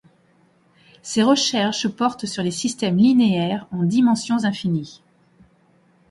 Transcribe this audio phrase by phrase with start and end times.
[1.03, 5.03] Ses recherches portent sur les systèmes linéaires en dimensions infinies.